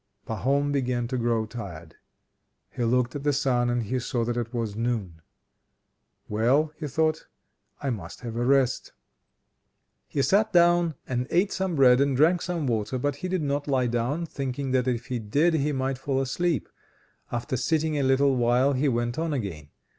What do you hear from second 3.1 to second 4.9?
at the sun and saw that it was